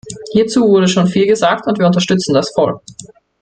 [0.33, 2.79] Hierzu wurde schon viel gesagt, und wir unterstützen das voll.